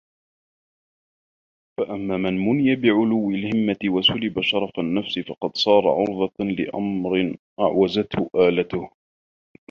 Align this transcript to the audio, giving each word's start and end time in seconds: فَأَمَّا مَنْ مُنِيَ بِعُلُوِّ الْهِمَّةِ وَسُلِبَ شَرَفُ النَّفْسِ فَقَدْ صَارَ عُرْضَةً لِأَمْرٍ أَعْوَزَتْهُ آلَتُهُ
فَأَمَّا 1.79 2.17
مَنْ 2.17 2.37
مُنِيَ 2.37 2.75
بِعُلُوِّ 2.75 3.29
الْهِمَّةِ 3.31 3.77
وَسُلِبَ 3.85 4.41
شَرَفُ 4.41 4.79
النَّفْسِ 4.79 5.19
فَقَدْ 5.19 5.55
صَارَ 5.57 5.83
عُرْضَةً 5.89 6.33
لِأَمْرٍ 6.39 7.35
أَعْوَزَتْهُ 7.59 8.29
آلَتُهُ 8.35 8.89